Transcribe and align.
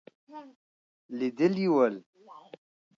لیدلي 1.17 1.65
ول. 1.75 1.95